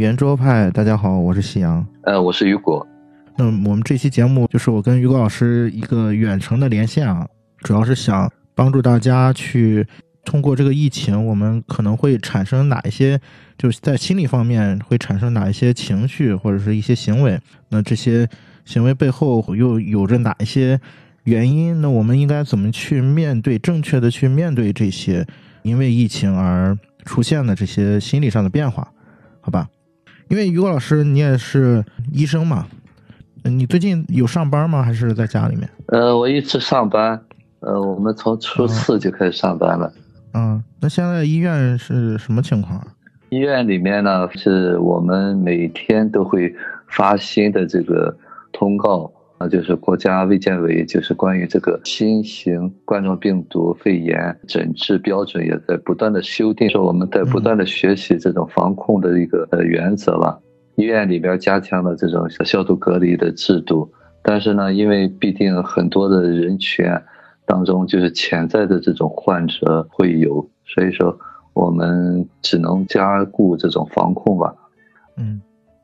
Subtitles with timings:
[0.00, 1.86] 应圆桌派，大家好，我是夕阳。
[2.04, 2.86] 呃，我是雨果。
[3.36, 7.28] 那我们这期节目就是我跟雨果老师一个远程的连线啊，
[7.58, 9.86] 主要是想帮助大家去
[10.24, 13.20] 通过这个疫情，我们可能会产生哪一些，
[13.58, 17.38] 就是在心理方面会产生哪一些情绪或者是一些行为。
[17.68, 18.26] 那这些
[18.64, 20.80] 行为背后又有着哪一些
[21.24, 21.78] 原因？
[21.82, 25.26] 那我们应该怎么去面对，正确的去面对这些
[25.60, 26.74] 因为疫情而
[27.04, 28.90] 出现的这些心理上的变化？
[29.42, 29.68] 好吧，
[30.30, 32.64] 因为于果老师你也是医生嘛，
[33.42, 34.80] 你最近有上班吗？
[34.80, 35.68] 还是在家里面？
[35.86, 37.20] 呃，我一直上班，
[37.58, 39.92] 呃，我们从初四就开始上班了。
[40.34, 42.80] 嗯，那现在医院是什么情况？
[43.30, 46.54] 医院里面呢，是我们每天都会
[46.86, 48.16] 发新的这个
[48.52, 49.12] 通告。
[49.40, 60.38] 啊就是国家卫健委就是关于这个新型冠状病毒肺炎诊治标准也在不断的修订，说我们在不断的学习这种防控的一个呃原则吧。
[60.76, 63.90] 医院里边加强了这种消毒隔离的制度，
[64.22, 66.84] 但是呢，因为毕竟很多的人群
[67.46, 71.18] 当中就是潜在的这种患者会有，所以说
[71.54, 74.54] 我们只能加固这种防控吧。
[75.16, 75.40] 嗯。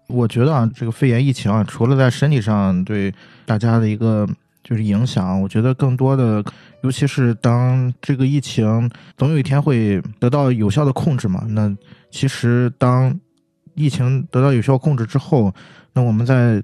[0.08, 3.12] 我觉得啊，这个肺炎疫情啊，除了在身体上对
[3.44, 4.24] 大家的一个
[4.62, 6.44] 就是影响，我觉得更多的，
[6.82, 11.44] 尤其是当这个疫情总有一天会得到有效的控制嘛。
[11.48, 11.76] 那
[12.10, 13.18] 其实当
[13.74, 15.52] 疫情得到有效控制之后，
[15.92, 16.62] 那我们在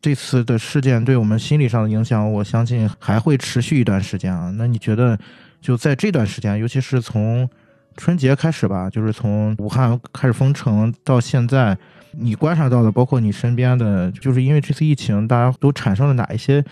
[0.00, 4.52] 这次的事件对我们心理上的影响，我相信还会持续一段时间啊。
[4.56, 5.18] 那你觉得
[5.60, 7.48] 就在这段时间，尤其是从
[7.96, 11.76] 春节开始吧，就是从武汉开始封城到现在。
[12.18, 16.62] 你观察到的，包括你身边的，就是因为这次疫情，大家都产生了哪一些，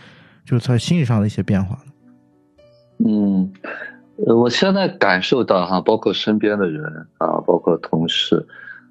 [0.44, 1.78] 就是在心理上的一些变化
[3.04, 3.52] 嗯，
[4.26, 6.84] 呃，我现在感受到哈，包括身边的人
[7.18, 8.46] 啊，包括同事，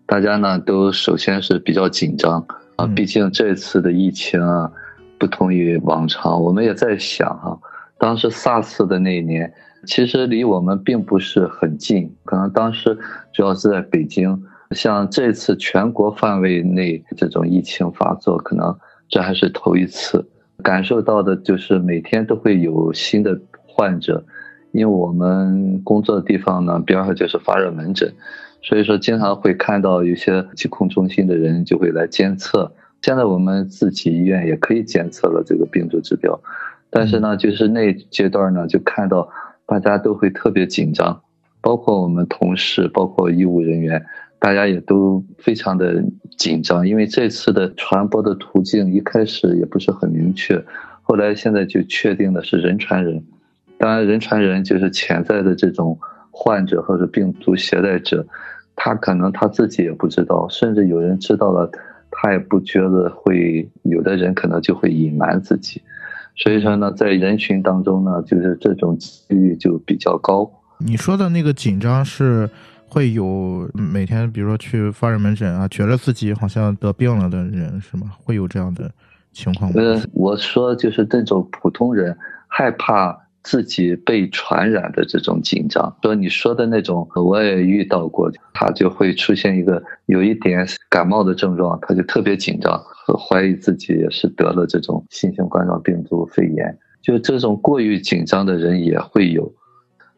[0.06, 2.45] 大家呢都首先是比较紧张
[2.75, 4.72] 啊，毕竟这次的疫情啊，
[5.17, 6.41] 不同于往常。
[6.41, 7.57] 我们也在想哈，
[7.97, 9.53] 当时 SARS 的那一年，
[9.85, 12.97] 其实离我们并不是很近，可能当时
[13.34, 14.44] 主要是在北京。
[14.73, 18.75] 像这次全国范围内这种疫情发作，可能
[19.09, 20.25] 这还是头一次
[20.63, 23.37] 感受到的，就是每天都会有新的
[23.67, 24.23] 患者，
[24.71, 28.13] 因为我们工作的地方呢边上就是发热门诊，
[28.61, 32.71] 所以说经常会看到有些疾控中心的人就会来监测。
[33.01, 36.39] 现在我们自己医院也可以监测了这个病毒指标，
[36.89, 39.27] 但是呢，就是那阶段呢，就看到
[39.65, 41.21] 大家都会特别紧张，
[41.59, 44.05] 包括我们同事，包括医务人员。
[44.41, 46.03] 大家也都非常的
[46.35, 50.59] 紧张，因为这次的传播的途径一开始也不是很明确，
[51.03, 53.24] 后来现在就确定的是人传人。
[53.78, 55.96] 当然，人传人就是潜在的这种
[56.31, 58.25] 患者或者病毒携带者，
[58.75, 61.69] 他可能他自己也不知道，甚至有人知道了，
[62.09, 65.84] 他也不觉得会，有的人可能就会隐瞒自己。
[66.35, 70.52] 所以说呢，在人群当中呢，就是这种几率就比较高。
[70.79, 72.50] 你说的那个紧张是？
[72.94, 78.12] 会有每天，比如说去发热门诊啊，觉得自己好像得病了的人是吗？
[78.22, 78.91] 会有这样的
[79.31, 79.81] 情况吗？
[79.81, 82.13] 呃，我说就是这种普通人
[82.50, 85.96] 害怕自己被传染的这种紧张。
[86.03, 92.78] 说你说的那种，我也遇到过，他就会出现一个有一点感冒的症状，他就特别紧张，
[93.18, 96.78] 怀疑自己也是得了这种新型冠状病毒肺炎。
[97.02, 99.50] 就这种过于紧张的人也会有。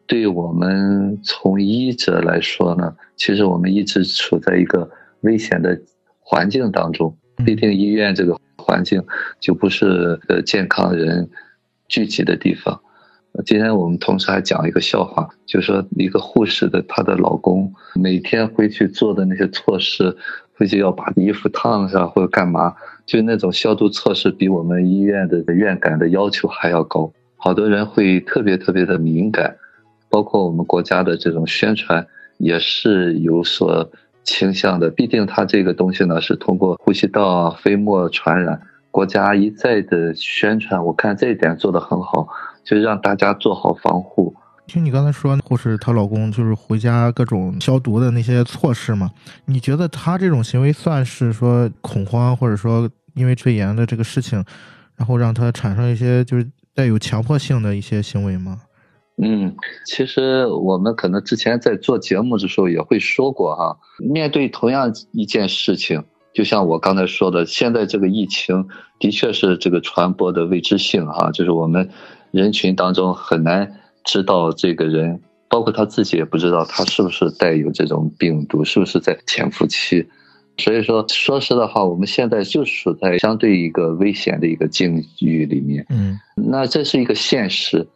[0.06, 4.90] 对我们从医者来说呢，其实我们一直处在一个
[5.22, 5.80] 危险的
[6.20, 7.16] 环境当中。
[7.44, 9.02] 毕竟医院这个环境
[9.40, 11.28] 就不是呃健康人
[11.88, 12.80] 聚集的地方。
[13.44, 20.16] 今天我们同事还讲一个笑话，就说一个护士的她的老公每天回去做的那些措施，
[20.54, 22.72] 回去要把衣服烫上或者干嘛，
[23.04, 27.12] 就那种消毒措施比我们医院的院感的要求还要高。
[27.36, 29.56] 好多人会特别特别的敏感。
[30.14, 32.06] 包括我们国家的这种宣传
[32.38, 33.90] 也是有所
[34.22, 38.60] 倾向的，毕竟它这个东西呢是通过呼吸道啊飞沫传染，
[38.92, 42.28] 国家一再的宣传，我看这一点做得很好，
[42.62, 44.32] 就让大家做好防护。
[44.68, 49.10] 听你刚才说护士她老公就是回家各种消毒的那些措施嘛，
[49.46, 54.44] 你觉得他这种行为算是说恐慌，或者说因为肺炎的这个事情，
[54.94, 58.60] 然后让他产生一些就是带有强迫性的一些行为吗？
[59.16, 59.54] 嗯，
[59.86, 66.02] 其实我们可能之前在做节目的时候也会说过哈，面对同样一件事情，
[66.32, 68.66] 就像我刚才说的，现在这个疫情
[68.98, 71.88] 的确是这个传播的未知性哈，就是我们
[72.32, 80.04] 人群当中很难知道这个人，包括他自己也不知道他是不是带有这种病毒，是不是在潜伏期，
[80.58, 85.86] 所以说，说实的话，我们现在就处在相对一个危险的一个境遇里面。
[85.88, 87.86] 嗯，那这是一个现实。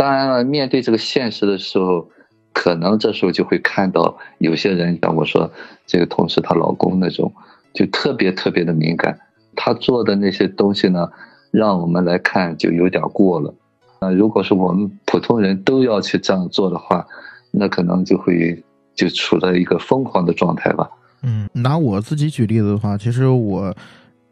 [0.00, 2.08] 当然了，面对这个现实的时候，
[2.54, 5.52] 可能这时候就会看到有些人，像我说
[5.86, 7.30] 这个同事她老公那种，
[7.74, 9.18] 就特别特别的敏感。
[9.54, 11.06] 他做的那些东西呢，
[11.50, 13.54] 让我们来看就有点过了。
[14.00, 17.06] 那如果是我们普通人都要去这样做的话，
[17.50, 18.64] 那可能就会
[18.94, 20.88] 就处在一个疯狂的状态吧。
[21.22, 23.76] 嗯，拿我自己举例子的话，其实我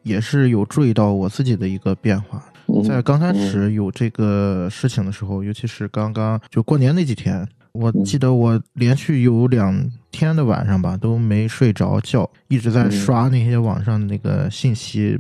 [0.03, 2.43] 也是有注意到我自己的一个变化。
[2.87, 15.19] 在刚开始有这个事情的时候，尤其是刚刚就过年那几天，我记得我连续有两天的晚上吧都没睡着觉，一直在刷那些网上的那个信息，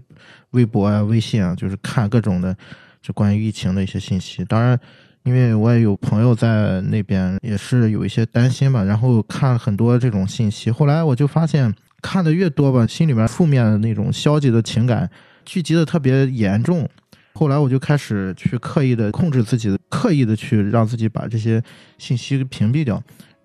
[0.50, 2.56] 微博啊、微信啊，就是看各种的
[3.02, 4.44] 就关于疫情的一些信息。
[4.44, 4.78] 当然，
[5.24, 10.70] 因为我也有朋友在那边，也是有一些担心吧，然后看很多这种信息。
[10.70, 15.10] 后来我就发现，看的越多吧，心里面负面的那种消极的情感
[15.44, 16.88] 聚集的特别严重。
[17.38, 21.62] 后来我就开始去刻意的控制自己，刻意的去让自己把这些
[21.96, 23.00] 信息屏蔽掉。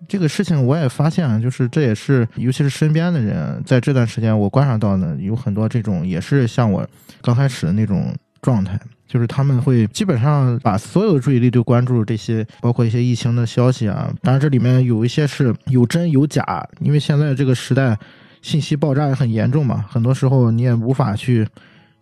[0.08, 6.84] 这个事情我也发现啊，就是这也是，尤其是身边的人，在这段时间我观察到呢，有很多这种也是像我
[7.22, 8.12] 刚开始的那种
[8.42, 8.76] 状态，
[9.06, 14.12] 就是他们会基本上把所有的注意力都关注这些，包括一些疫情的消息啊。
[14.22, 17.96] 当然这里面有一些是有真有假，因为现在这个时代
[18.42, 21.46] 信息爆炸也很严重嘛，很多时候你也无法去。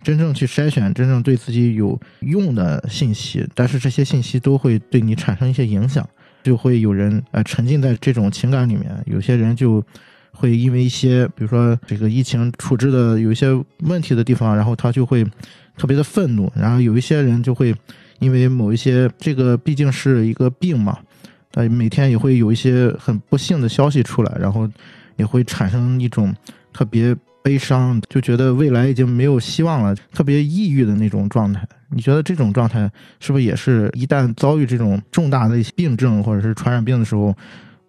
[0.02, 6.06] 真正去筛选真正对自己有用的信息，但是这些信息都会对你产生一些影响，
[6.42, 9.82] 就会有人呃沉浸在这种情感里面，有些人就
[10.32, 13.48] 会因为一些比如说这个疫情处置的有一些
[13.80, 15.24] 问题的地方，然后他就会
[15.76, 17.74] 特别的愤怒，然后有一些人就会
[18.18, 20.98] 因为某一些这个毕竟是一个病嘛，
[21.52, 24.68] 他每天也会有一些很不幸的消息出来，然后
[25.16, 26.34] 也会产生一种
[26.72, 27.16] 特别。
[27.42, 31.66] 悲伤就觉得未来已经没有希望了，特别抑郁的那种状态。
[31.90, 32.90] 你觉得这种状态
[33.20, 37.34] 是不是也是一旦遭遇这种重大的病症或者是传染病的时候，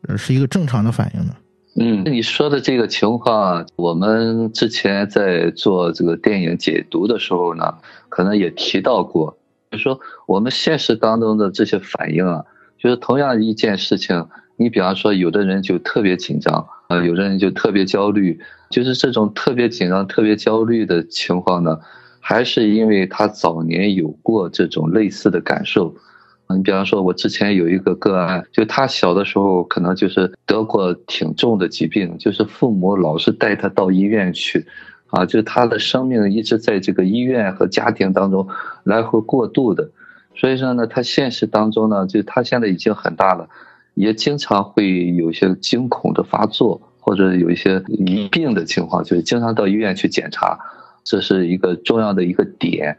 [0.07, 1.33] 呃，是一个正常的反应呢？
[1.75, 7.75] 嗯，你说的这个情况，我们之前在做这个电影解读的时候呢，
[8.09, 9.37] 可能也提到过，
[9.71, 12.43] 就说我们现实当中的这些反应啊，
[12.77, 14.27] 就是同样一件事情，
[14.57, 16.67] 你比方说有的人就特别紧张。
[16.93, 21.79] 呃，有的人就特别焦虑，就是这种特别紧张、特别焦虑的情况呢，
[22.19, 25.95] 还是因为他早年有过这种类似的感受。
[26.49, 34.67] 你比方说，我之前有一个个案，就他小的时候可能就是得过挺重的疾病，就是父母老是带他到医院去，
[35.07, 38.47] 啊，就他的生命一直在这个医院和家庭当中
[38.83, 39.89] 来回过渡的。
[40.35, 43.49] 所以说呢，他现实当中呢，就他现在已经很大了。
[43.93, 50.59] 也经常会有一些惊恐的发作，或者有一些疑病的情况，就是经常到医院去检查，
[51.03, 52.97] 这是一个重要的一个点。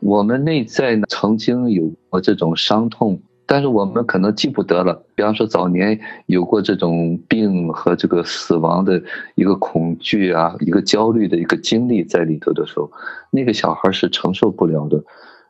[0.00, 5.02] 我们内在呢曾经有过这种伤痛，但是我们可能记不得了。
[5.14, 9.02] 比方说早年有过这种病和这个死亡的
[9.36, 12.90] 一个恐惧啊，一个焦虑的一个经历在里头的时候，
[13.30, 15.02] 那个小孩是承受不了的。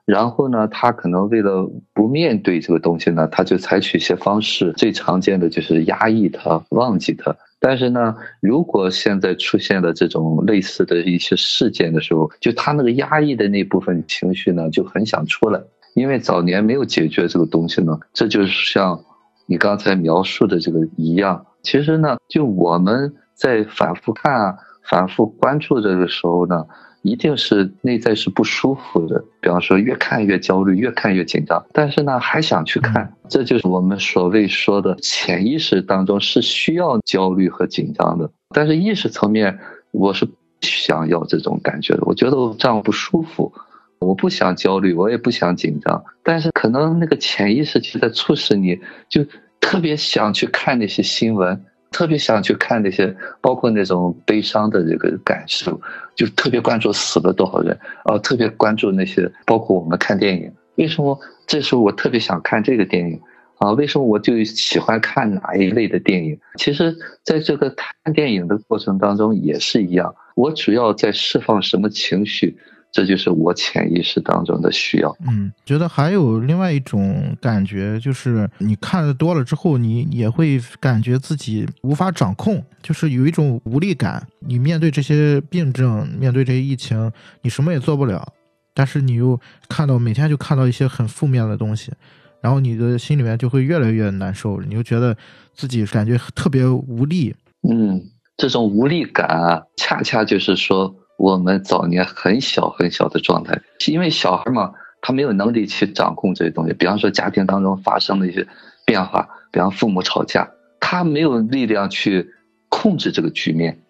[0.06, 7.34] 然后呢，他可能为了不面对这个东西呢，他就采取一些方式，最常见的就是压抑它、忘记它。
[7.58, 15.60] 但是呢，如果现在出现了这种类似的一些事件的时候，就他那个压抑的那部分情绪呢，就很想出来，
[15.96, 19.02] 因为早年没有解决这个东西呢，这就是像
[19.46, 21.44] 你刚才描述的这个一样。
[21.62, 24.54] 其实呢，就我们在反复看啊、
[24.88, 26.64] 反复关注这个时候呢。
[27.06, 39.58] 一定是内在是不舒服的，比方说越看越焦虑，越看越紧张，但是呢还想去看，这就是我们所谓说的潜意识当中是需要焦虑和紧张的，但是意识层面
[39.92, 40.28] 我是
[40.60, 43.52] 想要这种感觉的，我觉得我这样不舒服，
[44.00, 49.24] 我不想焦虑，我也不想紧张，但是可能那个潜意识就在促使你，就
[49.60, 51.64] 特别想去看那些新闻。
[51.96, 55.80] 特别想去看那些，包括那种悲伤的这个感受，
[56.14, 57.74] 就特别关注死了多少人，
[58.04, 63.18] 啊，特别关注那些，包括我们看电影，为什么这时候我特别想看这个电影
[63.56, 63.72] 啊？
[63.72, 66.38] 为什么我就喜欢看哪一类的电影？
[66.58, 72.58] 其实，在这个看电影的过程当中也是一样，我主要在释放什么情绪。
[72.96, 75.14] 这就是我潜意识当中的需要。
[75.28, 84.26] 嗯，觉得还有另外一种感觉，就是你看的多了之后，你也会感觉自己无法掌控，就是有一种无力感。
[84.40, 87.12] 你面对这些病症，面对这些疫情，
[87.42, 88.26] 你什么也做不了。
[88.72, 89.38] 但是你又
[89.68, 91.92] 看到每天就看到一些很负面的东西，
[92.40, 95.14] 然后你的心里面就会越来越难受，你就觉得
[95.52, 97.34] 自己感觉特别无力。
[97.68, 98.02] 嗯。
[98.38, 106.72] 这种无力感啊，恰恰就是说我们早年很小很小的状态，因为小孩嘛，他没有能力去掌控这些东西。
[106.74, 108.46] 比方说家庭当中发生的一些
[108.84, 112.34] 变化，比方父母吵架，他没有力量去
[112.68, 113.80] 控制这个局面，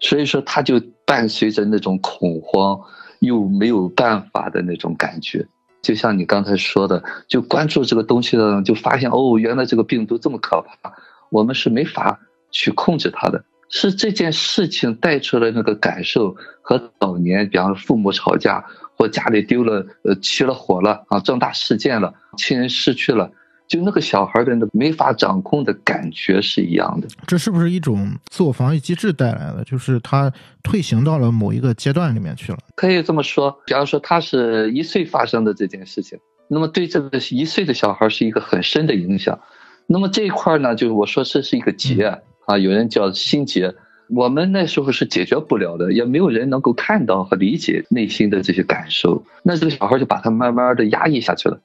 [0.00, 2.80] 所以说他就伴随着那种恐慌，
[3.20, 5.46] 又没有办法的那种感觉。
[5.80, 10.92] 就像你刚才说的，就关注这个东西的，就发现哦，原来这个病毒这么可怕，
[11.30, 12.18] 我们是没法
[12.50, 13.44] 去控制它的。
[13.68, 18.64] 是这件事情带出来那个感受和早年，比方说父母吵架
[18.96, 23.30] 或家里丢了呃起了火了啊，重大事件了，亲人失去了，
[23.66, 27.08] 就那个小孩的那没法掌控的感觉是一样的。
[27.26, 29.64] 这是不是一种自我防御机制带来的？
[29.64, 32.58] 就是他退行到了某一个阶段里面去了。
[32.76, 36.18] 可以这么说，比方说他是一岁发生的这件事情，
[36.48, 39.40] 那么对这个一岁的小孩是一个很深的影响。
[39.86, 43.74] 那么这一块呢，就是我说这是一个结啊，有人叫心结。
[44.10, 49.24] 我们那时候是解决不了的，也没有人能够看到和理解内心的这些感受。
[49.42, 51.60] 那这个小孩就把他慢慢的压抑下去了。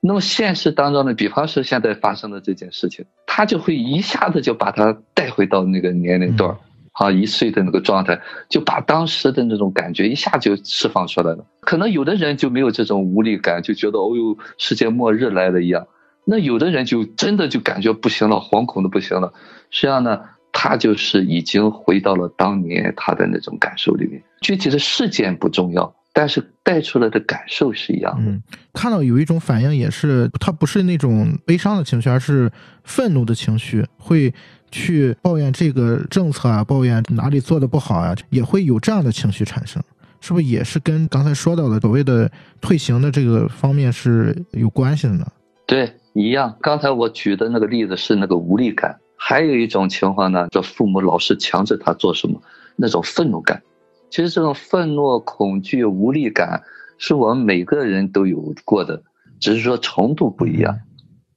[0.00, 6.56] 那么现实当中呢，比方说现在发生的这件事情，他就会一下子就把他带回到那个年龄段
[6.92, 11.46] 啊，一岁的那个状态，就把当时的那种感觉一下就释放出来了。
[11.60, 15.86] 可能有的人就没有这种无力感，就觉得哦呦，世界末日来了一样。
[16.30, 19.32] 那有的人就真的就感觉不行了，惶恐的不行了。
[19.70, 20.20] 实际上呢，
[20.52, 24.22] 他就是已经回到了当年他的那种感受里面。
[24.42, 25.94] 具体的事件不重要。
[26.10, 28.28] 但是带出来的感受是一样的。
[28.28, 28.42] 嗯，
[28.72, 32.50] 看到有一种反应也是，他不是那种悲伤的情绪，而是
[32.82, 34.34] 愤怒的情绪，会
[34.68, 39.80] 去抱怨这个政策啊，抱怨哪里做的不好啊，也会有这样的情绪产生，
[40.20, 42.28] 是不是也是跟刚才说到的所谓的
[42.60, 45.26] 退行的这个方面是有关系的呢？
[45.66, 46.56] 对，一样。
[46.60, 52.42] 刚才我举的那个例子是那个无力感，还有一种情况呢，这父母老是强制他做什么，
[52.74, 53.62] 那种愤怒感。
[54.10, 56.62] 其实这种愤怒、恐惧、无力感，
[56.98, 59.02] 是我们每个人都有过的，
[59.38, 60.80] 只是说程度不一样。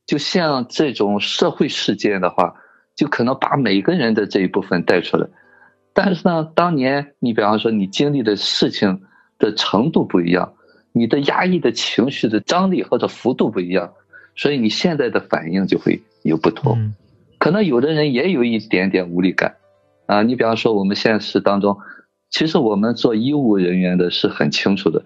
[0.08, 2.56] 就像这种社会事件的话，
[2.96, 5.28] 就可能把每个人的这一部分带出来。
[5.94, 9.02] 但是呢，当年你比方说你经历的事情
[9.38, 10.54] 的程度不一样，
[10.92, 13.94] 你的压抑的情绪的张力或者幅度不一样，
[14.42, 16.96] 所以你现在的反应就会有不同。
[17.38, 19.58] 可能有的人也有一点点无力感
[20.08, 21.78] 啊，你比方说我们现实当中。
[22.32, 25.04] 其实我们做医务人员的是很清楚的，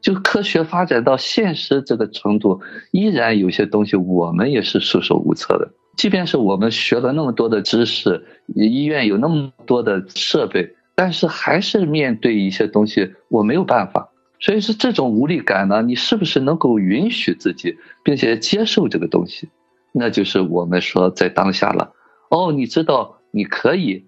[0.00, 5.68] 就科学发展到现实这个程度，依然有些东西我们也是束手无策的。
[5.96, 14.09] 即便是我们学了那么多的知识，医院有那么多的设备，但是还是面对一些东西我没有办法。
[14.40, 19.48] 所以说这种无力感呢，你是不是能够允许自己，并且接受这个东西？
[19.92, 21.92] 那就是我们说在当下了。
[22.30, 24.06] 哦，你知道你可以。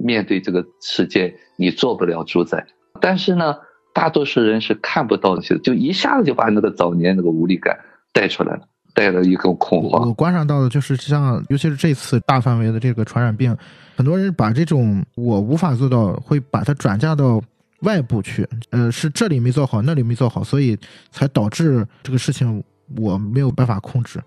[0.00, 2.64] 面对这个世界，你做不了主宰。
[3.00, 3.56] 但是呢，
[3.92, 7.76] 大多数人是看不到这些，就一下子就把那个早年那个无力感
[8.12, 8.60] 带出来了，
[8.94, 10.06] 带了一个恐慌。
[10.06, 13.56] 我观察到的就是，像尤其是这次大范围的这个传染病，
[13.96, 17.42] 很多人把这种我无法做到，会把它转嫁到
[17.80, 18.48] 外部去。
[18.70, 20.76] 呃，是这里没做好，那里没做好，所以
[21.10, 22.62] 才导致这个事情
[22.96, 24.20] 我没有办法控制。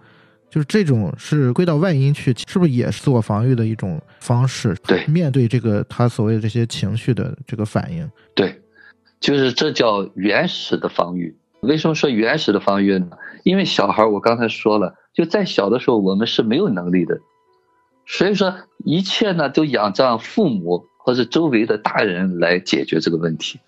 [0.49, 4.75] 就是这种是归到外因去，是不是也是自我防御的一种方式？
[4.85, 8.05] 对，面对这个他所谓的这些情绪的这个反应，
[8.35, 8.61] 对，
[9.21, 11.33] 就是这叫原始的防御。
[11.61, 13.11] 为什么说原始的防御呢？
[13.45, 17.17] 因为小孩，我刚才说了，就在小的时候我们是没有能力的，
[18.05, 18.53] 所以说
[18.83, 23.59] 一切呢都仰仗父母或者周围的大人来解决这个问题，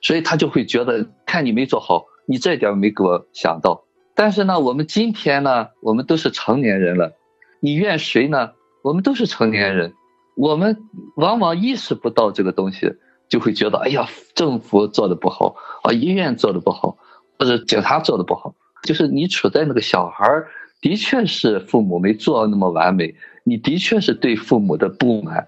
[0.00, 3.84] 所以他就会觉得看你没做好，你这点没给我想到。
[4.14, 7.12] 但是呢，我们今天呢，我们都是成年人了，
[7.60, 8.50] 你怨谁呢？
[8.82, 9.94] 我们都是成年人，
[10.36, 10.76] 我们
[11.16, 12.94] 往往意识不到这个东西，
[13.28, 16.98] 就会觉得，哎呀，政府做的不好啊，医院做的不好，
[17.38, 20.48] 或者警察做的不好，就是你处在那个小孩儿，
[20.80, 25.46] 的确是父母没做那么完美，你的确是对父母的不满，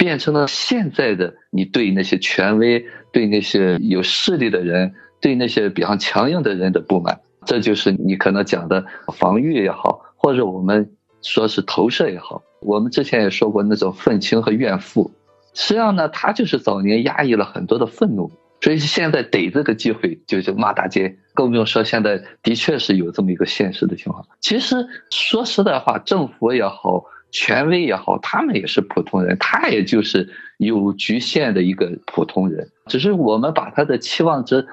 [0.00, 7.20] 变成了现在的你对那些权威、对那些有势力的人、对那些比较强硬的人的不满。
[7.44, 10.90] 这就是你可能讲的防御也好，或者我们
[11.20, 12.42] 说是投射也好。
[12.62, 15.10] 我们之前也说过那种愤青和怨妇，
[15.52, 18.30] 实际上呢，他就是早年压抑了很多的愤怒，
[18.62, 21.14] 所以现在逮这个机会就就骂大街。
[21.34, 24.26] 更不用说现在的确是有这么一个现实的情况。
[24.40, 24.76] 其实
[25.10, 34.66] 说实在话，政府也好，权威也好，他们也是普通人，他也就是有局限的一个普通人，只是我们把他的期望值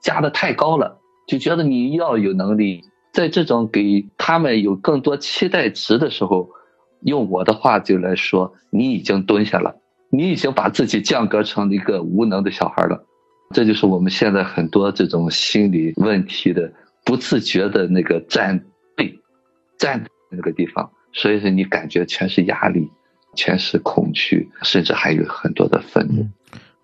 [0.00, 0.98] 加的太高了。
[1.26, 2.82] 就觉得你要有能力，
[3.12, 6.48] 在这种给他们有更多期待值的时候，
[7.02, 9.76] 用我的话就来说，你已经蹲下了，
[10.10, 13.04] 你已经把自己降格成一个无能的小孩了。
[13.54, 16.72] 这就是我们现在很多这种心理问题的
[17.04, 18.64] 不自觉的那个站
[18.96, 19.18] 队，
[19.78, 22.88] 站那个地方，所以说你感觉全是压力，
[23.34, 26.26] 全是恐惧，甚至还有很多的愤怒。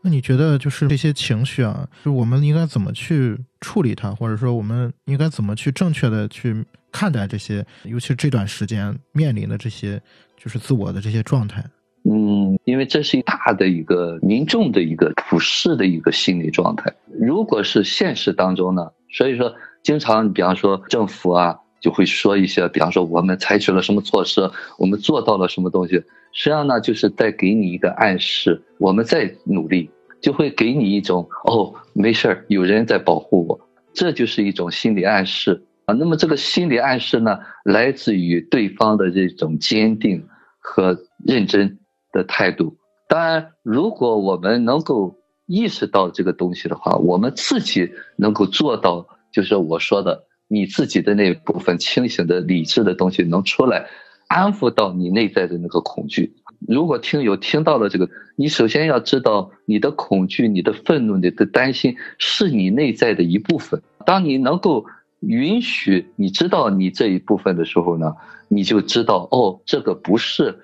[0.03, 10.01] 那你觉得就是这些情绪啊，就我们应该怎么去处理它，或者说我们应该怎么去正确的去看待这些，尤其是这段时间面临的这些
[10.37, 11.65] 就是自我的这些状态？
[12.09, 16.95] 嗯，因为这是一大的一个民众的一个普世的一个心理状态。
[17.21, 19.53] 如果是现实当中呢，所以说
[19.83, 25.95] 经常，比方说政府啊，就会说一些，比方说我们采取了什么措施，我们做到了什么东西，
[26.33, 29.91] 实际上呢，就是在给你一个暗示，我们在努力，
[30.21, 33.61] 就会给你一种哦，没事儿，有人在保护我，
[33.93, 35.95] 这就是一种心理暗示啊。
[35.95, 40.27] 那么这个心理暗示呢，来自于对方的这种坚定
[40.59, 41.79] 和认真。
[42.13, 42.79] 的态度，
[43.09, 45.15] 当然，如果我们能够
[45.45, 53.87] 意识到这个东西的话，我们自己能够做到，就是我说的，你自己的那部分清醒的理智的东西能出来，
[54.29, 56.35] 安抚到你内在的那个恐惧。
[56.67, 63.83] 如果听友听到了这个，你首先要知道，你的恐惧、你的愤怒、你的担心是你内在的一部分。
[64.05, 64.87] 当你能够
[65.21, 68.15] 允许你知道你这一部分的时候呢，
[68.49, 70.63] 你就知道，哦，这个不是。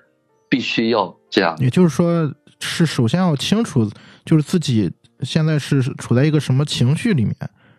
[0.49, 3.89] 必须要这样，也就是说，是首先要清楚，
[4.23, 4.87] 就是自己
[5.21, 7.35] 现在是处在一个什么情绪里面。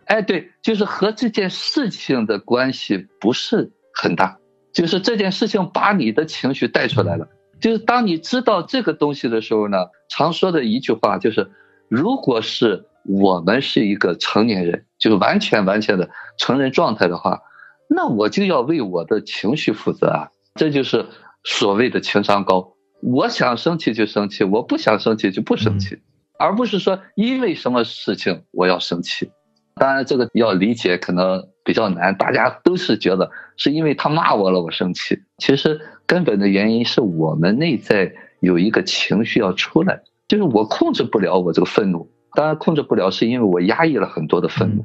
[0.06, 4.38] 哎，对，就是和这件事情的关系不是很大，
[4.73, 7.28] 就是这件事情把你的情绪带出来了。
[7.61, 9.78] 就是当你知道这个东西的时候呢，
[10.09, 11.50] 常说的一句话就是：
[11.88, 17.40] 如果是我们是一个成年人，就是完全完全的成人状态的话，
[17.88, 20.28] 那我就要为我的情绪负责啊。
[20.55, 21.07] 这就是。
[21.46, 25.98] 所谓的情商高，我想生气就生气，我不想生气就不生气，
[26.38, 29.31] 而不是说因为什么事情我要生气。
[29.76, 35.18] 当然，这个要理解可能比较难，大家都是觉得是因为他骂我了我生气。
[35.38, 42.08] 其实根本的原因是我们内在有一个情绪要出来，就是我控制不了我这个愤怒。
[42.34, 44.84] 当然控制不了，是因为我压抑了很多的愤怒。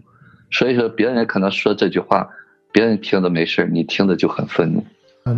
[0.52, 2.28] 所以说别人可能说这句话，
[2.72, 4.84] 别人听着没事你听着就很愤怒。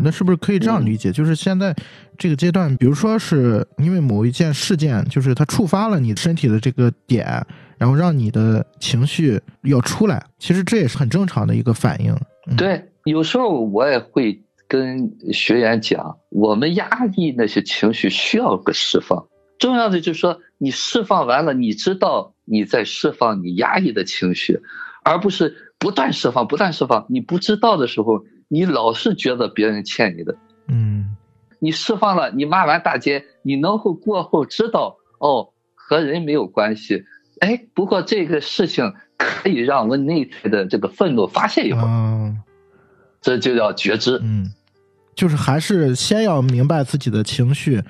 [0.03, 1.11] 那是不是可以这样理解？
[1.11, 1.75] 就是现在
[2.17, 7.45] 这个阶段，比如说是因为某一件事件，就是它触发了你身体的这个点，
[7.81, 10.23] 然后让你的情绪要出来。
[10.37, 12.15] 其实这也是很正常的一个反应。
[12.55, 19.25] 对，有时候我也会跟学员讲，我们压抑那些情绪需要个释放。
[19.57, 24.61] 重要的就是说，你释放完了，你知道你在释放你压抑的情绪，
[25.03, 27.07] 而不是不断释放、不断释放。
[27.09, 28.23] 你不知道的时候。
[28.53, 30.35] 你老是觉得别人欠你的，
[30.67, 31.15] 嗯，
[31.59, 37.05] 你释放了，你骂完大街，你能够过后知道哦，和人没有关系，
[37.41, 42.35] 哎，不过这个事情可以让我内在的这个愤怒发泄一会儿，
[43.21, 44.51] 这就叫觉知，嗯，
[45.13, 47.83] 就是还是先要明白自己的情绪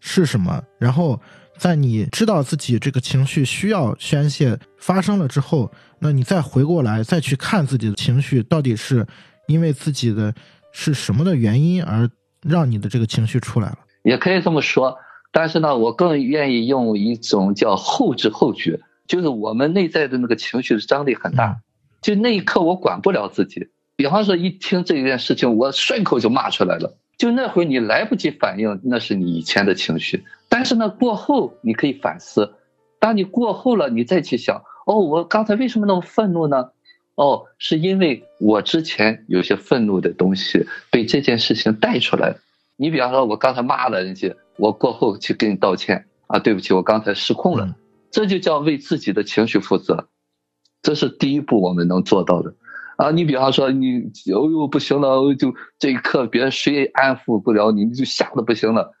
[0.00, 1.20] 是什么，然后
[1.58, 9.06] 在你知道自己这个情绪需要宣泄发生了之后，那你再回过来再去看自己的情绪到底是。
[9.46, 10.32] 因为自己的
[10.72, 12.08] 是什么的原因而
[12.40, 14.96] 让你的这个情绪出来了，也可以这么说。
[15.34, 21.56] 但是呢，我更愿意用一种叫后知后觉，就是我们内在的那个情绪的张力很大，
[22.00, 23.68] 就那一刻我管不了自己。
[23.96, 26.96] 比方说，一听这件事情，我顺口就骂出来了。
[27.18, 30.22] 就那会儿你来不及反应，那是你以前的情绪。
[30.48, 32.54] 但是呢，过后你可以反思。
[33.00, 36.70] 当你过后了，你再去想，哦，我刚才为什么那么愤怒呢？
[37.16, 42.36] 哦，是因为我之前有些愤怒的东西被这件事情带出来。
[42.76, 47.74] 你比方说，我刚才骂了人家，我过后去跟你道歉啊，对不起，我刚才失控了，
[48.10, 50.08] 这就叫为自己的情绪负责。
[50.82, 52.54] 这是第一步我们能做到的
[52.96, 53.10] 啊。
[53.10, 58.92] 你比方说，你哦呦不行了，就这一刻别人谁安抚不了你，你就吓得不行了。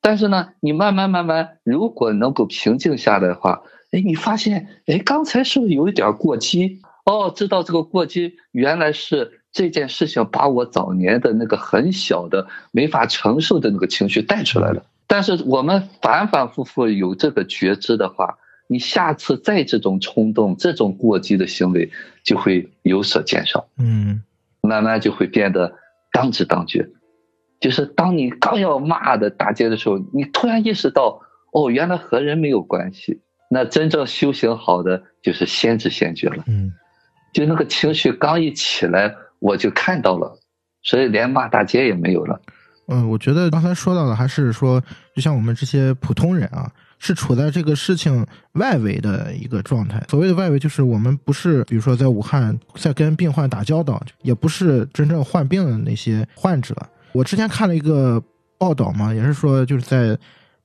[0.00, 6.80] 但是呢，你慢慢慢慢，如果能够平静下来的话，哎，你发现哎，刚才是不是有一点过激？
[7.04, 14.84] 哦，知道这个过激，原来是这件事情把我早年的那个很小的没法承受的那个情绪带出来了。
[15.06, 21.90] 但是我们反反复复有这个觉知的话，你下次再这种冲动、这种过激的行为
[22.22, 23.68] 就会有所减少。
[23.78, 24.22] 嗯，
[24.60, 25.74] 慢慢就会变得
[26.12, 26.88] 当知当觉。
[27.60, 31.20] 就是当你刚要骂的大街的时候，你突然意识到，
[31.52, 33.20] 哦，原来和人没有关系。
[33.50, 36.44] 那真正修行好的就是先知先觉了。
[36.46, 36.72] 嗯。
[37.32, 40.38] 就那个情绪刚一起来，我就看到了，
[40.82, 42.40] 所以连骂大街也没有了。
[42.86, 44.82] 嗯，我觉得刚才说到的还是说，
[45.14, 50.04] 就像我们这些普通人啊，是处在这个事情外围的一个状态。
[50.10, 56.76] 所谓的外围，就是我们不是，比如说在武汉在跟病患打交道，也不是真正患病的那些患者。
[57.12, 58.22] 我之前看了一个
[58.58, 60.18] 报道嘛，也是说，就是在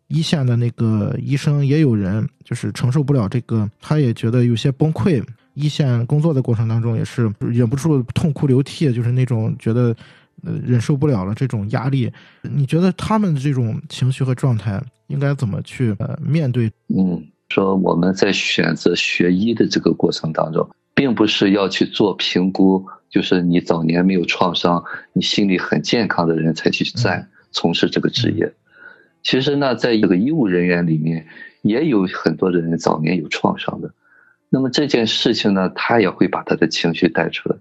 [0.08, 5.23] 一线的那个医生也有人就是承受不了这个，他也觉得有些崩溃。
[5.53, 9.95] 一线工作的过程当中，也是忍不住痛哭流涕，就是那种觉得。
[10.43, 16.71] 呃，忍受不了了这种压力，你觉得他们的这种情绪和状态应该怎么去呃面对？
[16.88, 28.54] 嗯，说我们在选择学医的这个过程当中，并不是要去做评估，就是你早年没有创伤，你心理很健康的人才去在从事这个职业。
[29.23, 31.28] 其实呢，在这个医务人员里面，
[31.62, 33.93] 也有很多的人早年有创伤的，
[34.49, 37.58] 那么这件事情呢，他也会把他的情绪带出来。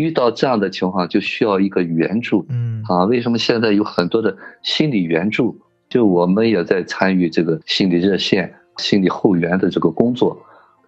[0.00, 2.46] 遇到这样的情况，就需要一个援助。
[2.48, 5.58] 嗯，啊，为什么现在有很多的心理援助？
[5.90, 10.38] 就我们也在参与这个心理热线、心理后援的这个工作。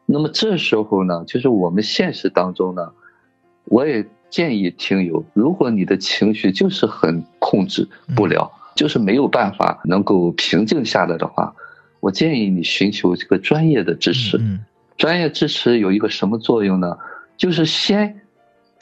[0.07, 2.91] 那么这时候呢，就是我们现实当中呢，
[3.67, 11.55] 我也建议听友，如果你的情绪就是很控制不了，就是没有办法能够平静下来的话，
[12.01, 14.39] 我建议你寻求这个专业的支持。
[14.39, 14.61] 嗯，
[14.97, 16.97] 专业支持有一个什么作用呢？
[17.37, 18.22] 就是先。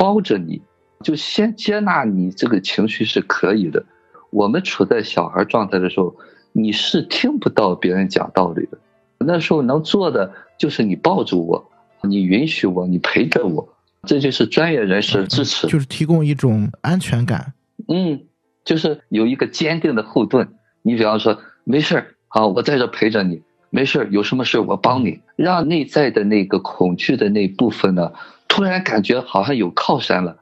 [0.00, 0.62] 包着你，
[1.04, 3.84] 就先接纳你这个情绪是可以的。
[4.30, 6.16] 我们处在小孩状态的时候，
[6.52, 8.78] 你是听不到别人讲道理的。
[9.18, 13.68] 那时候能做的就是你抱住我，你允许我，你陪着我，
[14.04, 17.52] 这就是专业人士支持，就是提供一种安全感。
[17.88, 18.22] 嗯，
[18.64, 20.48] 就是有一个坚定的后盾。
[20.80, 28.10] 你比方说，没事儿，好，我在这陪着你，没事儿，有什么事我帮你，让内在的那个恐惧的那部分呢。
[28.50, 30.40] 突然感觉好像有靠山了，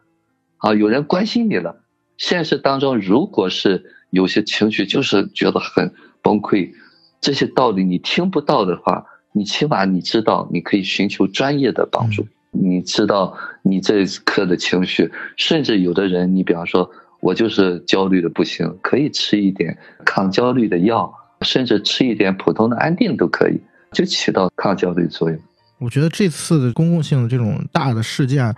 [0.56, 1.76] 啊，有人关心你了。
[2.16, 5.92] 现实当中，如果是有些情绪，就是觉得很
[6.22, 6.72] 崩溃，
[7.20, 12.26] 这些道理你听不到的话，你起码你知道，你可以寻求专业的帮助。
[12.50, 16.90] 你知道你这一刻的情绪，甚至有的人，你比方说，
[17.20, 23.60] 我就是焦虑的不行，可以吃一点抗焦虑的药，甚至吃一点普通的安定都可以，
[23.92, 25.38] 就起到抗焦虑作用。
[25.78, 28.54] 我觉得这次的公共性的这种大的事件，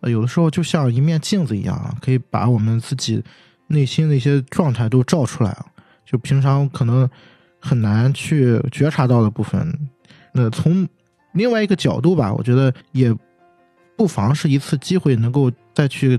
[0.00, 3.22] 呃，有的时候就像一面镜子一样，可以把我们自己
[3.68, 5.56] 内心的一些状态都照出来。
[6.04, 7.08] 就平常可能
[7.60, 9.72] 很难去觉察到的部分，
[10.32, 10.88] 那从
[11.32, 13.14] 另外一个角度吧，我觉得也
[13.94, 16.18] 不妨是一次机会，能够再去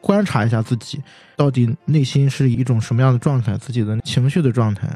[0.00, 0.98] 观察一下自己
[1.36, 4.88] 到底内心是一种什么样的状态，自己的情绪的状态。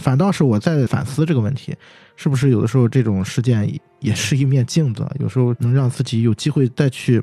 [0.00, 1.74] 反倒是我在反思这个问题，
[2.16, 7.22] 是不是有的时候这种事件也是一面镜子，有时候能让自己有机会再去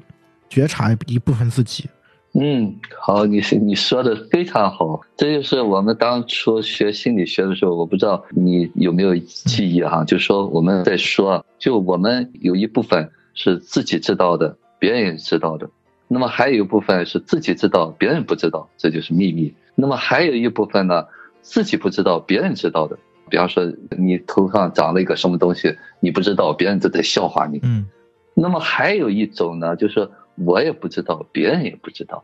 [0.50, 1.86] 觉察一部分自己。
[2.34, 15.68] 嗯，好，你是你说的非常好，这就是我们当初学心理学的时候，我不知道你有没有记忆哈，就说我们在说，就我们有一部分是自己知道的，别人也知道的，
[16.08, 19.52] 那么还有一部分是自己知道，别人不知道，这就是秘密。
[19.74, 21.06] 那么还有一部分呢？
[21.42, 22.98] 自己不知道，别人知道的。
[23.30, 23.64] 比方说，
[23.98, 27.60] 你头上长了一个什么东西，你不知道，别人都在笑话你。
[27.64, 27.86] 嗯。
[28.34, 32.24] 那么还有一种呢，就是我也不知道，别人也不知道。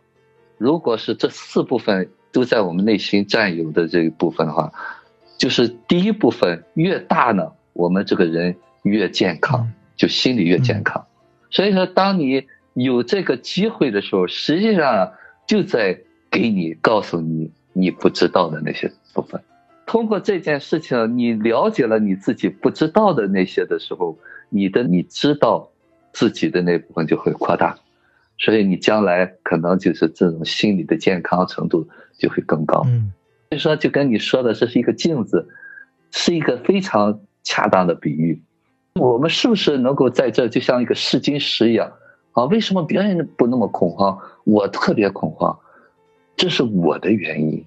[0.58, 4.72] 如果是这四部分都在我们内心占有的这一部分的话，
[5.38, 11.06] 就是第一部分越大呢，我们这个人越健康，就心理越健康。
[11.50, 15.14] 所以说，当你有这个机会的时候，实际上
[15.46, 16.00] 就在
[16.32, 17.52] 给你告诉你。
[17.78, 19.42] 你不知道的那些部分，
[19.88, 24.18] 通过这件事情，你了解了你自己不知道的那些的时候，
[24.50, 25.72] 你的你知道
[26.14, 27.78] 自己的那部分就会扩大，
[28.38, 31.88] 所以你将来可能就是这种心理的健康程度
[32.20, 32.84] 就会更高。
[32.86, 33.14] 嗯，
[33.50, 35.48] 所以说就跟你说的，这是一个镜子，
[36.12, 38.42] 是一个非常恰当的比喻。
[39.00, 41.92] 我们是不是能够在这就像一个试金石一样
[42.34, 42.46] 啊？
[42.46, 45.58] 为什么别人不那么恐慌，我特别恐慌？
[46.38, 47.66] 这是我的原因，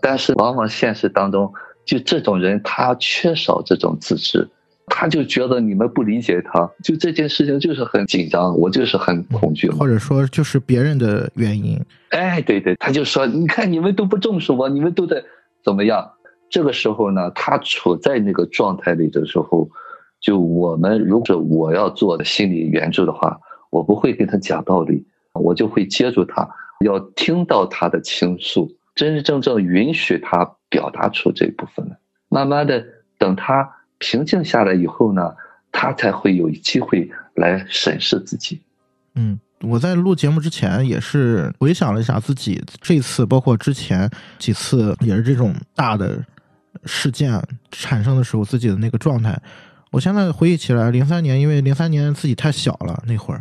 [0.00, 1.52] 但是往往现实当中，
[1.84, 4.48] 就这种人他缺少这种自知，
[4.86, 11.80] 他就觉得你们不理解他，就这件事情就是很紧张，我就是很恐惧，或者说就是别人的原因。
[12.10, 15.22] 哎，对对，他就说，你看你们都不重视我，你们都在
[15.64, 16.12] 怎么样？
[16.50, 19.68] 这个时候呢，他处在那个状态里的时候，
[20.20, 26.48] 就我们如果我要做的心理援助的话，我不会跟他讲道理，我就会接住他。
[26.84, 31.96] 要听到他的倾诉，真真正正允许他表达出这一部分来。
[32.28, 32.84] 慢慢的，
[33.16, 35.36] 等他平静下来以后呢，
[35.70, 38.60] 他才会有机会来审视自己。
[39.14, 46.20] 嗯，我在录节目之前也是回想了一下自己这次，包括之前几次也是这种大的
[46.84, 49.40] 事件产生的时候自己的那个状态。
[49.92, 53.40] 我现在回忆起来，零三年因为零三年自己太小了，那会儿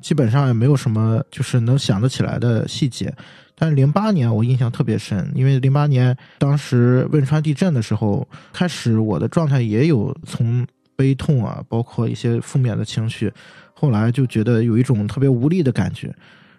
[0.00, 3.12] 基本上也没有什么就是能想得起来的细节。
[3.54, 13.32] 但是零八年我印象特别深，因为零八年当时汶川地震的时候，开始我的状态也有从悲痛啊，包括一些负面的情绪，
[13.72, 16.14] 后来就觉得有一种特别无力的感觉。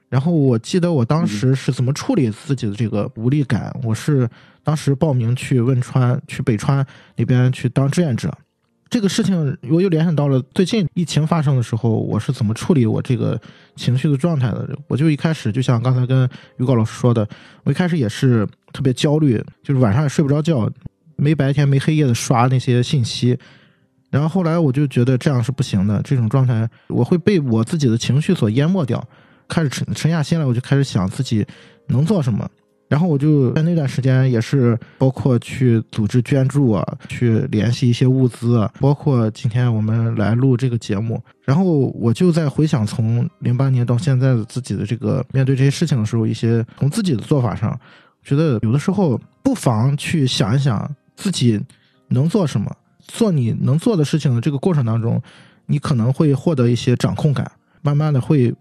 [0.10, 4.30] 然后我记得我当时是怎么处理自己的这个无力感，我是
[4.64, 8.32] 当时报名去汶川、去北川那边去当志愿者。
[8.94, 13.42] 这个事情我又联想到了最近疫情发生的时候，我是怎么处理我这个
[13.76, 14.70] 情绪的状态的？
[14.88, 17.28] 我就一开始就像刚才跟预告老师说的，
[17.64, 20.70] 我一开始也是特别焦虑，就是晚上也睡不着觉，
[21.16, 23.36] 没白天没黑夜的刷那些信息。
[24.12, 29.04] 然后后来我就觉得这样是不行的，这种状态我会被我自己的情绪所淹没掉，
[29.48, 31.44] 开始沉沉下心来，我就开始想自己
[31.88, 32.48] 能做什么。
[32.94, 41.20] 然后我就在那段时间也是包括去组织捐助啊，去联系一些物资啊，包括今天我们来录这个节目。
[41.44, 47.76] 然后我就在回想从零八年到现在的自己的这个面对这些事情的时候，一些从自己的做法上，
[48.24, 51.60] 觉得有的时候不妨去想一想自己
[52.10, 52.72] 能做什么，
[53.08, 55.20] 做你能做的事情的这个过程当中，
[55.66, 57.52] 你可能会获得一些掌控感，
[57.82, 58.54] 慢慢的会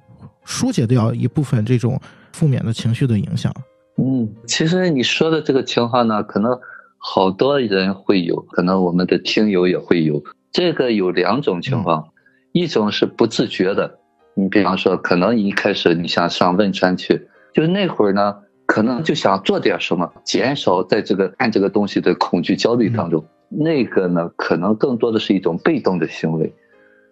[0.46, 2.00] 疏解掉一部分这种
[2.32, 3.54] 负面的情绪的影响。
[3.96, 6.58] 嗯，其实你说的这个情况呢，可能
[6.98, 10.22] 好多人会有，可能我们的听友也会有。
[10.50, 12.08] 这个有两种情况，
[12.52, 13.98] 一种是不自觉的，
[14.34, 23.24] 你比方说，可能一开始你想上汶川去，就那会儿呢，可能就想做点什么，减少在这个看这个东西的恐惧焦虑当中。
[23.48, 26.54] 那个呢，可能更多的是一种被动的行为。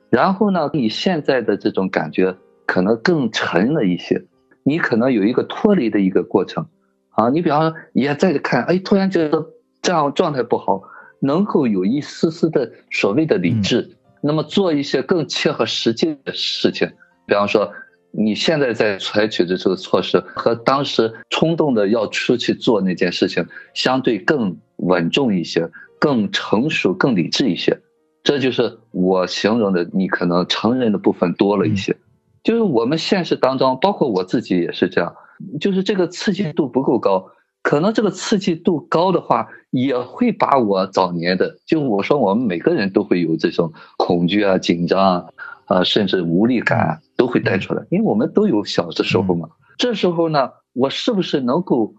[0.09, 2.35] 然后呢，你现在的这种感觉
[2.67, 4.25] 可能更沉了一些。
[4.63, 6.67] 你可能有一个脱离的一个过程，
[7.11, 9.47] 啊，你比方说也在看，哎，突然觉得
[9.83, 10.83] 这样状态不好，
[11.21, 16.91] 能够有一丝丝的所谓的理智，那么做一些更切合实际的事情，
[17.27, 17.73] 比方说
[18.11, 27.81] 你现在在采取的这个措施和当时冲动的要出去做那件事情相对更稳重一些，更成熟、更理智一些，
[28.23, 31.97] 这就是我形容的，你可能成人的部分多了一些。
[32.43, 35.15] 就是我们现实当中，包括我自己也是这样，
[35.61, 37.31] 就是这个刺激度不够高，
[37.63, 45.29] 可能这个刺激度高的话，也会把我早年的，就我说我们每个人都会有这种恐惧啊、紧张啊，
[45.67, 49.51] 啊，甚至无力感都会带出来，因为我们都有小的时候嘛。
[49.77, 51.95] 这时候呢，我是不是能够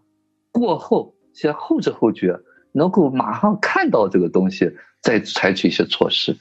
[0.52, 2.40] 过后先后知后觉，
[2.72, 6.38] 能够马上看到这个东西，再采取一些措施？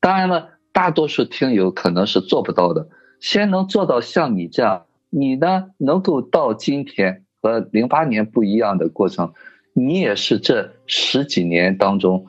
[0.00, 2.88] 当然了，大多数听友可能是做不到的。
[3.20, 9.32] 先能做到像你这样，你呢能够到今天和零八年不一样的过程，
[9.72, 12.26] 你也是这十几年当中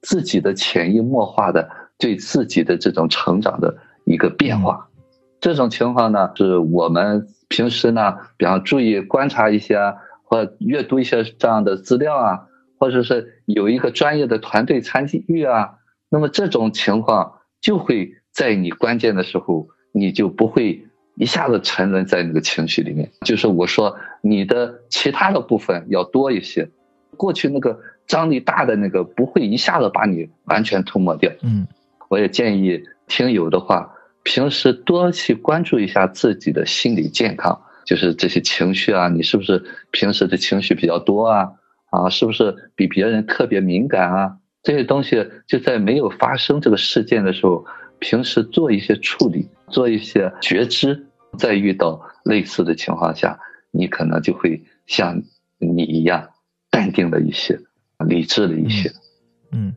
[0.00, 4.88] 自己的潜移默化的对自己的这种成长的一个变化。
[5.40, 9.78] 这种情况呢，是我们平时呢，比方注意观察一些
[10.22, 12.46] 或阅读一些这样的资料啊，
[12.78, 15.74] 或者是有一个专业的团队参与啊，
[16.08, 19.68] 那么这种情况就会在你关键的时候。
[19.92, 23.10] 你就不会一下子沉沦在那个情绪里面。
[23.22, 26.68] 就是我说你的其他的部分要多一些，
[27.16, 31.30] 过去那个张力大的那个不会一下子把你完全吞没掉。
[31.42, 31.66] 嗯，
[32.08, 41.52] 我也建议听友的话，平时多去关注一下自己的心理健康，就是这些情绪啊，你是不是平时的情绪比较多啊？
[41.90, 44.36] 啊，是不是比别人特别敏感啊？
[44.62, 47.66] 这些东西就在没有发生这个事件的时候。
[48.02, 51.06] 平时做一些处理，做一些觉知，
[51.38, 53.38] 在遇到类似的情况下，
[53.70, 55.22] 你可能就会像
[55.58, 56.28] 你一样
[56.70, 57.58] 淡定了一些，
[58.06, 58.92] 理智了一些。
[59.52, 59.74] 嗯，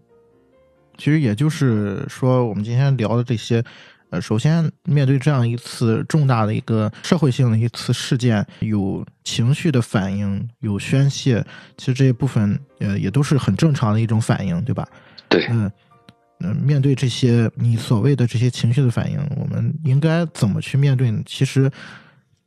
[0.98, 3.64] 其实也就是说，我们今天聊的这些，
[4.10, 11.44] 呃，首先面对这样一次重大的一个社会性的一次事件，有情绪的反应，有宣泄，
[11.78, 14.88] 其实这一部分呃也都是很正常的一种反应，对吧？
[15.30, 15.72] 对，嗯。
[16.44, 21.22] 嗯，面对这些你所谓的这些情绪的反应，我们应该怎么去面对呢？
[21.26, 21.72] 其实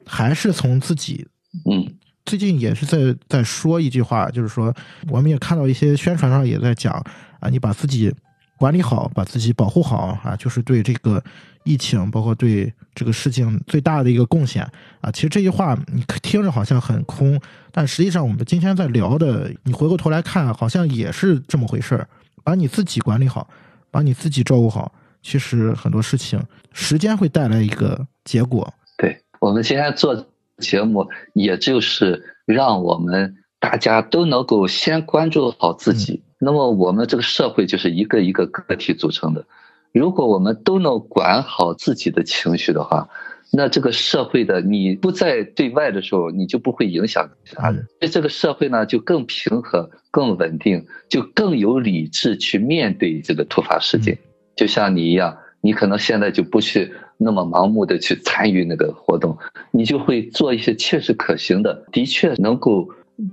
[0.05, 1.27] 还是从自己。
[1.65, 1.85] 嗯，
[2.27, 4.75] 最近也是在在说一句话，就是说，
[5.09, 6.93] 我们也看到一些宣传上也在讲
[7.41, 8.15] 啊，你把自己
[8.59, 11.23] 管理好，把自己保护好啊，就是对这个
[11.65, 14.63] 疫情，包括对这个事情最大的一个贡献
[15.01, 15.11] 啊。
[15.11, 17.41] 其实这句话你听着好像很空，
[17.73, 22.07] 但实际上我们今天在聊的，你回过头来看，好像也是这么回事儿，
[22.45, 23.49] 把你自己管理好。
[23.97, 26.39] 把你自己照顾好，其实很多事情，
[26.75, 28.71] 时间会带来一个结果。
[28.99, 29.19] 对。
[29.41, 30.27] 我们今天做
[30.59, 36.23] 节目，也就是让我们大家都能够先关注好自己。
[36.39, 39.47] 那么我们这个社会就是一个一个个体组成的，
[39.93, 43.09] 如果我们都能管好自己的情绪的话，
[43.57, 54.19] 那这个社会的你不在对外的时候，你就不会影响其他人，所以这个社会呢就更平和、更稳定，就更有理智去面对这个突发事件。
[54.55, 59.37] 就像你一样，你可能现在就不去那么盲目的去参与那个活动，
[59.73, 62.89] 你就会做一些切实可行的，的确能够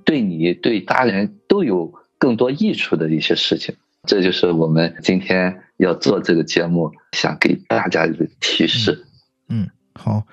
[0.05, 1.93] 对你对他人都有。
[2.19, 3.75] 更多益处的一些事情，
[4.07, 9.03] 这就是我们今天要做这个节目想给大家的提示。
[9.49, 10.23] 嗯，好。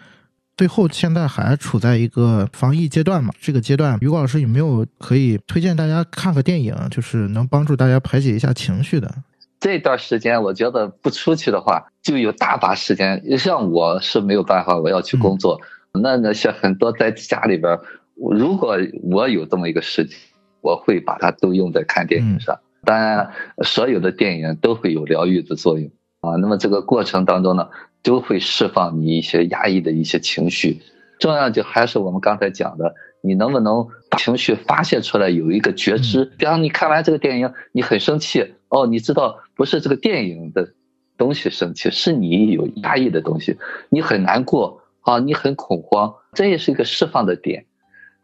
[0.56, 3.32] 最后，现在还处在一个防疫阶段嘛？
[3.40, 9.10] 这个阶段，于果老师有没有可以推荐大家看个电影，就是能帮助大家排解一下情绪的？
[9.58, 13.38] 这段时间，我觉得不出去的话，就有大把时间。
[13.38, 15.60] 像我是没有办法，我要去工作。
[15.92, 17.78] 那那些很多在家里边，
[18.16, 20.18] 如果我有这么一个时间。
[20.62, 23.30] 我会把它都用在看电影上，当然，
[23.64, 26.36] 所有的电影都会有疗愈的作用啊。
[26.36, 27.66] 那么这个过程当中呢，
[28.02, 30.80] 都会释放你一些压抑的一些情绪。
[31.18, 36.24] 重要就还是我们刚才讲的，你能不能把情绪发泄出来，有一个觉知。
[36.38, 40.72] 比方你看完这个电影，你很生气，哦，你知道不是这个电影的
[41.18, 43.58] 东西生气，是你有压抑的东西，
[43.88, 47.66] 你很难过啊，你很恐慌，这也是一个释放的点。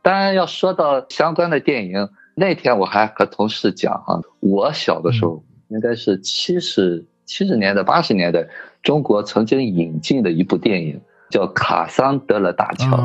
[0.02, 2.08] 当然要说到相关的电影。
[2.38, 8.48] 那天我还和同事讲哈，我小的时候应该是七十七十年代八十年代，
[8.82, 12.96] 中国曾经引进的一部电影叫《卡桑德拉大桥》。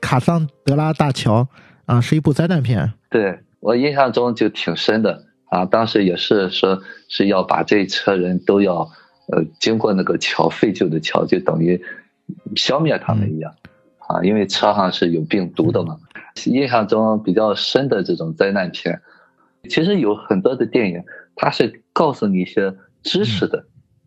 [0.00, 1.48] 卡桑德拉大桥
[1.86, 2.92] 啊，是一部灾难片。
[3.08, 8.90] 对我印象中就挺深的啊，当时也是说是要把这一车人都要
[9.28, 11.82] 呃经过那个桥废旧的桥，就等于
[12.54, 13.54] 消灭他们一样
[14.08, 15.96] 啊，因为车上是有病毒的嘛。
[16.46, 19.00] 印象中比较深的这种灾难片，
[19.68, 21.02] 其实有很多的电影，
[21.36, 23.66] 它是告诉你一些知识的，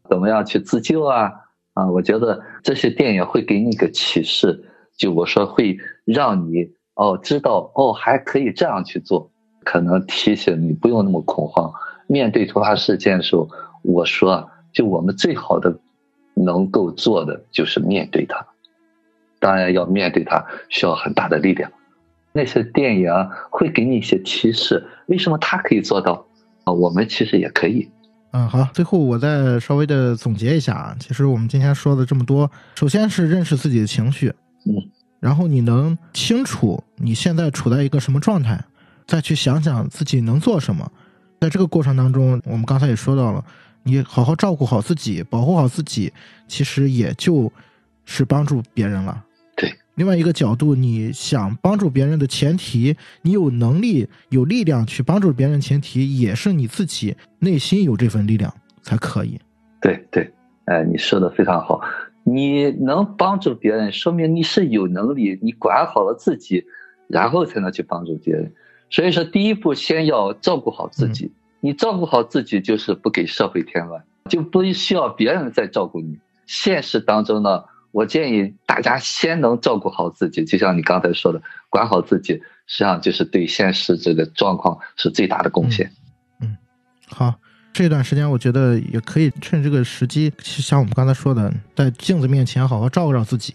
[0.09, 1.31] 怎么样去自救啊
[1.73, 1.87] 啊！
[1.87, 4.63] 我觉得这些电影会给你一个启示，
[4.97, 9.29] 就我说会让你哦知道哦还可以这样去做，
[9.63, 11.71] 可能提醒你不用那么恐慌。
[12.07, 13.49] 面对突发事件的时候，
[13.81, 15.77] 我说就我们最好的
[16.35, 18.45] 能够做的就是面对它，
[19.39, 21.71] 当然要面对它需要很大的力量。
[22.31, 23.09] 那些电影
[23.49, 26.27] 会给你一些提示，为什么他可以做到
[26.65, 26.73] 啊？
[26.73, 27.89] 我们其实也可以。
[28.35, 30.95] 嗯，好，最后我再稍微的总结一下啊。
[30.99, 34.27] 其实我们今天说的这么多，首先是认识自己的情绪，
[34.65, 34.73] 嗯，
[35.21, 38.61] 然后你能清楚你现在处在一个什么状态，
[39.07, 40.91] 再去想想自己能做什么。
[41.39, 43.41] 在这个过程当中，我们刚才也说到了，
[43.83, 46.11] 你好好照顾好自己，保护好自己，
[46.45, 47.49] 其实也就
[48.03, 49.23] 是帮助别人了。
[49.95, 59.39] 另外一个角度，你想帮助别人的前提，你有能力、有力量去帮助别人，前提也是你自己内心有这份力量才可以。
[59.81, 60.29] 对对，
[60.65, 61.81] 哎，你说的非常好。
[62.23, 66.65] 你能帮助别人，说明你是有能力，你管好了自己，
[67.07, 68.51] 然后才能去帮助别人。
[68.89, 71.31] 所以说，第一步先要照顾好自己。
[71.61, 76.17] 你照顾好自己，就是不给社会添乱，就不需要别人再照顾你。
[76.45, 77.63] 现实当中呢？
[77.91, 82.33] 我建议大家先能照顾好自己，就像你刚才说的，管好自己，
[82.67, 85.89] 实际上就是对现实这个状况是最大的贡献。
[86.41, 86.57] 嗯，
[87.07, 87.33] 好，
[87.71, 93.53] 这段时间我觉得也可以趁这个时机，像我们刚才说的，在镜子面前好好照顾照自己。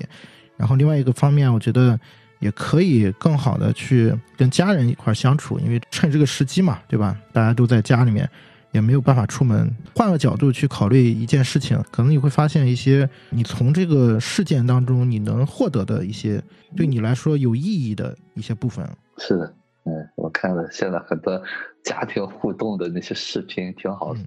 [0.56, 1.98] 然后另外一个方面，我觉得
[2.38, 7.16] 也可以更好的去跟家人一块相处，因为趁这个时机嘛，对吧？
[7.32, 8.28] 大家都在家里面。
[8.72, 9.70] 也没有办法出门。
[9.94, 16.42] 换个角度去考虑一件事情，可能你会发现一些你从这个事件当中你能获得的一些
[16.76, 18.88] 对你来说有意义的一些部分。
[19.18, 19.54] 是的，
[19.84, 21.42] 嗯，我看了现在很多
[21.82, 24.20] 家庭互动的那些视频，挺好的。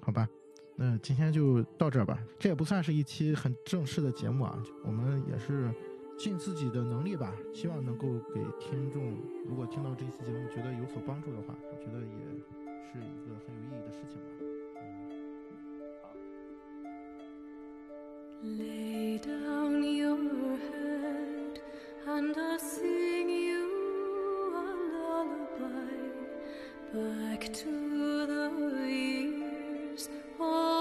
[0.00, 0.28] 好吧，
[0.76, 2.18] 那今天就到这儿吧。
[2.38, 5.70] 这也不算是一期很正式的节目啊，我们也是
[6.18, 9.02] 尽自己的能力吧，希望能够给听众，
[9.48, 12.61] 如果听到这期节目觉得有所帮助的话，我觉得也。
[12.91, 14.27] 是一个很有意义的事情吧。
[18.43, 20.17] Lay down your
[20.57, 21.59] head
[22.05, 23.65] and I'll sing you
[24.55, 24.57] a
[24.93, 25.97] lullaby
[26.93, 27.71] back to
[28.27, 28.51] the
[28.87, 30.09] years
[30.39, 30.80] of